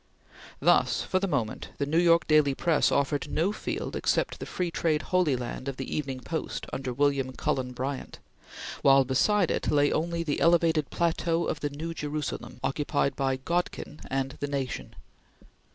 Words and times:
Thus, 0.59 1.03
for 1.03 1.19
the 1.19 1.27
moment, 1.27 1.69
the 1.77 1.85
New 1.85 1.99
York 1.99 2.25
daily 2.27 2.55
press 2.55 2.91
offered 2.91 3.29
no 3.29 3.51
field 3.53 3.95
except 3.95 4.39
the 4.39 4.47
free 4.47 4.71
trade 4.71 5.03
Holy 5.13 5.35
Land 5.35 5.67
of 5.67 5.77
the 5.77 5.95
Evening 5.95 6.21
Post 6.21 6.65
under 6.73 6.91
William 6.91 7.33
Cullen 7.33 7.71
Bryant, 7.71 8.17
while 8.81 9.05
beside 9.05 9.51
it 9.51 9.69
lay 9.69 9.91
only 9.91 10.23
the 10.23 10.39
elevated 10.41 10.89
plateau 10.89 11.45
of 11.45 11.59
the 11.59 11.69
New 11.69 11.93
Jerusalem 11.93 12.59
occupied 12.63 13.15
by 13.15 13.37
Godkin 13.37 13.99
and 14.09 14.31
the 14.39 14.47
Nation. 14.47 14.95